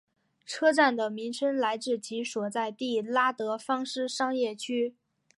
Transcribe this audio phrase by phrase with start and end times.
[0.47, 4.95] 车站的名称来自其所在地拉德芳斯商业区。